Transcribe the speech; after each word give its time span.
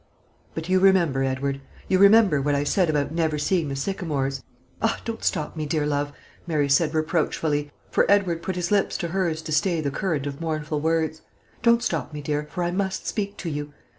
"But 0.55 0.67
you 0.67 0.79
remember, 0.79 1.23
Edward, 1.23 1.61
you 1.87 1.99
remember 1.99 2.41
what 2.41 2.55
I 2.55 2.63
said 2.63 2.89
about 2.89 3.11
never 3.11 3.37
seeing 3.37 3.69
the 3.69 3.75
Sycamores? 3.75 4.41
Ah! 4.81 4.99
don't 5.05 5.23
stop 5.23 5.55
me, 5.55 5.67
dear 5.67 5.85
love," 5.85 6.11
Mary 6.47 6.69
said 6.69 6.95
reproachfully, 6.95 7.71
for 7.91 8.09
Edward 8.09 8.41
put 8.41 8.55
his 8.55 8.71
lips 8.71 8.97
to 8.97 9.09
hers 9.09 9.43
to 9.43 9.51
stay 9.51 9.79
the 9.79 9.91
current 9.91 10.25
of 10.25 10.41
mournful 10.41 10.81
words, 10.81 11.21
"don't 11.61 11.83
stop 11.83 12.13
me, 12.13 12.21
dear, 12.23 12.47
for 12.49 12.63
I 12.63 12.71
must 12.71 13.05
speak 13.05 13.37
to 13.37 13.49
you. 13.51 13.73